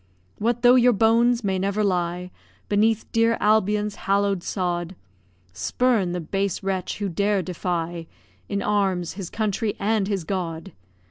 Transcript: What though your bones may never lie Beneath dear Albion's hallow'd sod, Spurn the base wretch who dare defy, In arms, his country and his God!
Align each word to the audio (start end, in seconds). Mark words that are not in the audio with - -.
What 0.39 0.63
though 0.63 0.73
your 0.73 0.93
bones 0.93 1.43
may 1.43 1.59
never 1.59 1.83
lie 1.83 2.31
Beneath 2.67 3.05
dear 3.11 3.37
Albion's 3.39 3.97
hallow'd 4.09 4.41
sod, 4.41 4.95
Spurn 5.53 6.11
the 6.11 6.19
base 6.19 6.63
wretch 6.63 6.97
who 6.97 7.07
dare 7.07 7.43
defy, 7.43 8.07
In 8.49 8.63
arms, 8.63 9.13
his 9.13 9.29
country 9.29 9.75
and 9.77 10.07
his 10.07 10.23
God! 10.23 10.71